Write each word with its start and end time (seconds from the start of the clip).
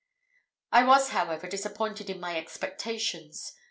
I 0.71 0.83
was, 0.83 1.09
however, 1.09 1.45
disappointed 1.45 2.09
in 2.09 2.19
my 2.19 2.35
expectations. 2.35 3.53